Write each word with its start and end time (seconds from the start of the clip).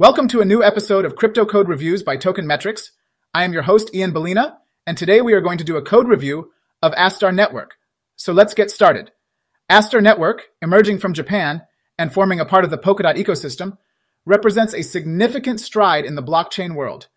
Welcome 0.00 0.28
to 0.28 0.40
a 0.40 0.46
new 0.46 0.64
episode 0.64 1.04
of 1.04 1.14
Crypto 1.14 1.44
Code 1.44 1.68
Reviews 1.68 2.02
by 2.02 2.16
Token 2.16 2.46
Metrics. 2.46 2.92
I 3.34 3.44
am 3.44 3.52
your 3.52 3.64
host, 3.64 3.94
Ian 3.94 4.14
Balina, 4.14 4.56
and 4.86 4.96
today 4.96 5.20
we 5.20 5.34
are 5.34 5.42
going 5.42 5.58
to 5.58 5.64
do 5.64 5.76
a 5.76 5.82
code 5.82 6.08
review 6.08 6.52
of 6.80 6.92
Astar 6.92 7.34
Network. 7.34 7.74
So 8.16 8.32
let's 8.32 8.54
get 8.54 8.70
started. 8.70 9.12
Astar 9.70 10.02
Network, 10.02 10.44
emerging 10.62 11.00
from 11.00 11.12
Japan 11.12 11.60
and 11.98 12.10
forming 12.10 12.40
a 12.40 12.46
part 12.46 12.64
of 12.64 12.70
the 12.70 12.78
Polkadot 12.78 13.16
ecosystem, 13.16 13.76
represents 14.24 14.72
a 14.72 14.80
significant 14.80 15.60
stride 15.60 16.06
in 16.06 16.14
the 16.14 16.22
blockchain 16.22 16.74
world. 16.74 17.08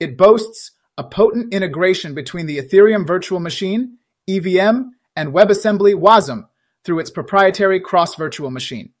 It 0.00 0.16
boasts 0.16 0.70
a 0.96 1.04
potent 1.04 1.52
integration 1.52 2.14
between 2.14 2.46
the 2.46 2.56
Ethereum 2.56 3.06
Virtual 3.06 3.38
Machine, 3.38 3.98
EVM, 4.26 4.92
and 5.14 5.34
WebAssembly 5.34 5.94
WASM 5.94 6.48
through 6.86 7.00
its 7.00 7.10
proprietary 7.10 7.80
cross 7.80 8.14
virtual 8.14 8.50
machine. 8.50 8.94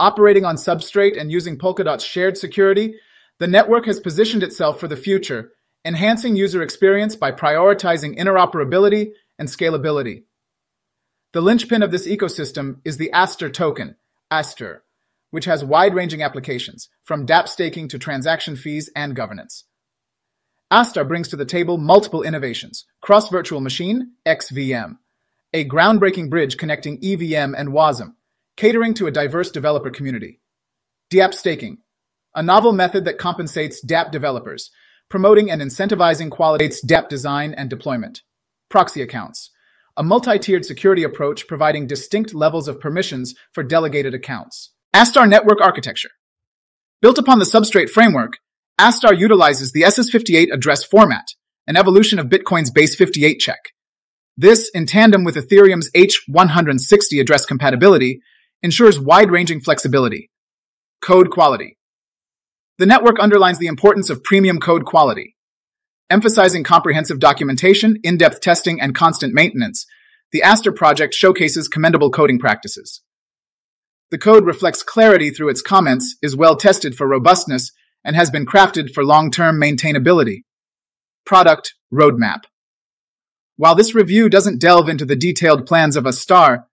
Operating 0.00 0.46
on 0.46 0.56
Substrate 0.56 1.20
and 1.20 1.30
using 1.30 1.58
Polkadot's 1.58 2.02
shared 2.02 2.38
security, 2.38 2.94
the 3.38 3.46
network 3.46 3.84
has 3.84 4.00
positioned 4.00 4.42
itself 4.42 4.80
for 4.80 4.88
the 4.88 4.96
future, 4.96 5.52
enhancing 5.84 6.34
user 6.34 6.62
experience 6.62 7.14
by 7.14 7.30
prioritizing 7.30 8.18
interoperability 8.18 9.10
and 9.38 9.46
scalability. 9.46 10.22
The 11.34 11.42
linchpin 11.42 11.82
of 11.82 11.90
this 11.90 12.08
ecosystem 12.08 12.78
is 12.82 12.96
the 12.96 13.10
Astar 13.12 13.52
token, 13.52 13.96
Astar, 14.32 14.78
which 15.32 15.44
has 15.44 15.62
wide-ranging 15.62 16.22
applications, 16.22 16.88
from 17.04 17.26
dApp 17.26 17.46
staking 17.46 17.88
to 17.88 17.98
transaction 17.98 18.56
fees 18.56 18.88
and 18.96 19.14
governance. 19.14 19.64
Astar 20.72 21.06
brings 21.06 21.28
to 21.28 21.36
the 21.36 21.44
table 21.44 21.76
multiple 21.76 22.22
innovations, 22.22 22.86
Cross-Virtual 23.02 23.60
Machine, 23.60 24.12
XVM, 24.24 24.96
a 25.52 25.68
groundbreaking 25.68 26.30
bridge 26.30 26.56
connecting 26.56 26.98
EVM 27.04 27.54
and 27.54 27.68
WASM, 27.68 28.14
catering 28.60 28.92
to 28.92 29.06
a 29.06 29.10
diverse 29.10 29.50
developer 29.50 29.88
community. 29.88 30.38
dApp 31.10 31.32
staking, 31.32 31.78
a 32.34 32.42
novel 32.42 32.74
method 32.74 33.06
that 33.06 33.16
compensates 33.16 33.82
dApp 33.82 34.10
developers, 34.10 34.70
promoting 35.08 35.50
and 35.50 35.62
incentivizing 35.62 36.30
quality 36.30 36.68
dApp 36.68 37.08
design 37.08 37.54
and 37.54 37.70
deployment. 37.70 38.20
Proxy 38.68 39.00
accounts, 39.00 39.50
a 39.96 40.02
multi-tiered 40.02 40.66
security 40.66 41.04
approach 41.04 41.48
providing 41.48 41.86
distinct 41.86 42.34
levels 42.34 42.68
of 42.68 42.78
permissions 42.78 43.34
for 43.54 43.62
delegated 43.62 44.12
accounts. 44.12 44.74
Astar 44.94 45.26
Network 45.26 45.62
Architecture. 45.62 46.10
Built 47.00 47.16
upon 47.16 47.38
the 47.38 47.46
Substrate 47.46 47.88
framework, 47.88 48.34
Astar 48.78 49.18
utilizes 49.18 49.72
the 49.72 49.84
SS58 49.84 50.52
address 50.52 50.84
format, 50.84 51.28
an 51.66 51.78
evolution 51.78 52.18
of 52.18 52.26
Bitcoin's 52.26 52.70
base58 52.70 53.38
check. 53.38 53.70
This, 54.36 54.70
in 54.74 54.84
tandem 54.84 55.24
with 55.24 55.36
Ethereum's 55.36 55.90
H160 55.92 57.22
address 57.22 57.46
compatibility, 57.46 58.20
ensures 58.62 59.00
wide-ranging 59.00 59.60
flexibility. 59.60 60.30
Code 61.00 61.30
quality. 61.30 61.78
The 62.78 62.86
network 62.86 63.18
underlines 63.20 63.58
the 63.58 63.66
importance 63.66 64.10
of 64.10 64.24
premium 64.24 64.58
code 64.58 64.84
quality. 64.84 65.36
Emphasizing 66.08 66.64
comprehensive 66.64 67.20
documentation, 67.20 67.98
in-depth 68.02 68.40
testing, 68.40 68.80
and 68.80 68.94
constant 68.94 69.32
maintenance, 69.32 69.86
the 70.32 70.42
Astar 70.44 70.74
project 70.74 71.14
showcases 71.14 71.68
commendable 71.68 72.10
coding 72.10 72.38
practices. 72.38 73.02
The 74.10 74.18
code 74.18 74.44
reflects 74.44 74.82
clarity 74.82 75.30
through 75.30 75.50
its 75.50 75.62
comments, 75.62 76.16
is 76.20 76.36
well 76.36 76.56
tested 76.56 76.96
for 76.96 77.06
robustness, 77.06 77.70
and 78.04 78.16
has 78.16 78.30
been 78.30 78.46
crafted 78.46 78.92
for 78.92 79.04
long-term 79.04 79.60
maintainability. 79.60 80.42
Product 81.24 81.74
Roadmap 81.92 82.44
While 83.56 83.74
this 83.74 83.94
review 83.94 84.28
doesn't 84.28 84.60
delve 84.60 84.88
into 84.88 85.04
the 85.04 85.16
detailed 85.16 85.66
plans 85.66 85.96
of 85.96 86.04
Astar, 86.04 86.64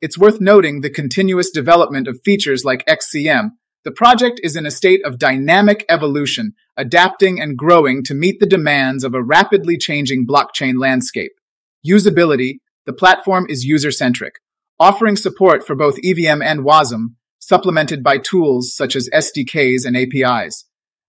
it's 0.00 0.18
worth 0.18 0.40
noting 0.40 0.80
the 0.80 0.90
continuous 0.90 1.50
development 1.50 2.06
of 2.06 2.20
features 2.24 2.64
like 2.64 2.86
XCM. 2.86 3.50
The 3.84 3.90
project 3.90 4.40
is 4.44 4.54
in 4.54 4.66
a 4.66 4.70
state 4.70 5.04
of 5.04 5.18
dynamic 5.18 5.84
evolution, 5.88 6.54
adapting 6.76 7.40
and 7.40 7.56
growing 7.56 8.04
to 8.04 8.14
meet 8.14 8.38
the 8.38 8.46
demands 8.46 9.02
of 9.02 9.14
a 9.14 9.22
rapidly 9.22 9.76
changing 9.76 10.26
blockchain 10.26 10.78
landscape. 10.78 11.32
Usability, 11.86 12.60
the 12.86 12.92
platform 12.92 13.46
is 13.48 13.64
user-centric, 13.64 14.36
offering 14.78 15.16
support 15.16 15.66
for 15.66 15.74
both 15.74 15.98
EVM 16.04 16.42
and 16.42 16.60
WASM, 16.60 17.14
supplemented 17.38 18.02
by 18.02 18.18
tools 18.18 18.74
such 18.74 18.94
as 18.94 19.08
SDKs 19.12 19.84
and 19.84 19.96
APIs. 19.96 20.64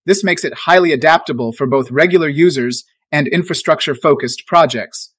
This 0.06 0.24
makes 0.24 0.44
it 0.44 0.66
highly 0.66 0.92
adaptable 0.94 1.52
for 1.52 1.68
both 1.68 1.92
regular 1.92 2.28
users 2.28 2.86
and 3.12 3.28
infrastructure-focused 3.28 4.48
projects. 4.48 5.14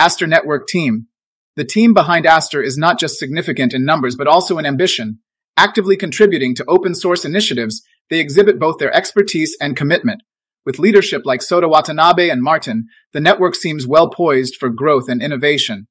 Astar 0.00 0.28
Network 0.28 0.66
Team 0.66 1.08
the 1.56 1.64
team 1.64 1.94
behind 1.94 2.26
Astar 2.26 2.64
is 2.64 2.78
not 2.78 2.98
just 2.98 3.18
significant 3.18 3.74
in 3.74 3.84
numbers, 3.84 4.16
but 4.16 4.26
also 4.26 4.58
in 4.58 4.66
ambition. 4.66 5.18
Actively 5.56 5.96
contributing 5.96 6.54
to 6.54 6.64
open 6.66 6.94
source 6.94 7.24
initiatives, 7.24 7.82
they 8.08 8.20
exhibit 8.20 8.58
both 8.58 8.78
their 8.78 8.94
expertise 8.94 9.56
and 9.60 9.76
commitment. 9.76 10.22
With 10.64 10.78
leadership 10.78 11.22
like 11.24 11.40
Sota 11.40 11.68
Watanabe 11.68 12.28
and 12.28 12.42
Martin, 12.42 12.86
the 13.12 13.20
network 13.20 13.54
seems 13.54 13.86
well 13.86 14.10
poised 14.10 14.56
for 14.56 14.68
growth 14.68 15.08
and 15.08 15.22
innovation. 15.22 15.88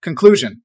Conclusion 0.00 0.62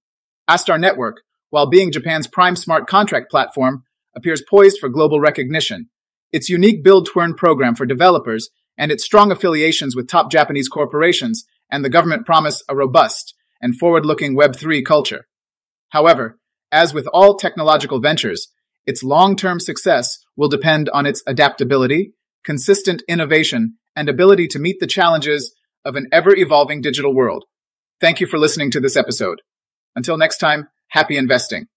Astar 0.49 0.79
Network, 0.79 1.21
while 1.49 1.69
being 1.69 1.91
Japan's 1.91 2.27
prime 2.27 2.55
smart 2.55 2.87
contract 2.87 3.29
platform, 3.29 3.83
appears 4.15 4.43
poised 4.47 4.79
for 4.79 4.89
global 4.89 5.19
recognition. 5.19 5.89
Its 6.31 6.49
unique 6.49 6.83
Build 6.83 7.07
to 7.07 7.19
Earn 7.19 7.33
program 7.33 7.75
for 7.75 7.85
developers 7.85 8.49
and 8.77 8.91
its 8.91 9.03
strong 9.03 9.31
affiliations 9.31 9.95
with 9.95 10.07
top 10.07 10.31
Japanese 10.31 10.69
corporations 10.69 11.45
and 11.69 11.83
the 11.83 11.89
government 11.89 12.25
promise 12.25 12.63
a 12.69 12.75
robust, 12.75 13.33
and 13.61 13.77
forward-looking 13.77 14.35
Web3 14.35 14.83
culture. 14.85 15.27
However, 15.89 16.39
as 16.71 16.93
with 16.93 17.07
all 17.07 17.35
technological 17.35 17.99
ventures, 17.99 18.47
its 18.85 19.03
long-term 19.03 19.59
success 19.59 20.17
will 20.35 20.49
depend 20.49 20.89
on 20.89 21.05
its 21.05 21.21
adaptability, 21.27 22.13
consistent 22.43 23.03
innovation, 23.07 23.77
and 23.95 24.09
ability 24.09 24.47
to 24.47 24.59
meet 24.59 24.79
the 24.79 24.87
challenges 24.87 25.53
of 25.85 25.95
an 25.95 26.07
ever-evolving 26.11 26.81
digital 26.81 27.13
world. 27.13 27.45
Thank 27.99 28.19
you 28.19 28.27
for 28.27 28.39
listening 28.39 28.71
to 28.71 28.79
this 28.79 28.95
episode. 28.95 29.41
Until 29.95 30.17
next 30.17 30.37
time, 30.37 30.69
happy 30.87 31.17
investing. 31.17 31.67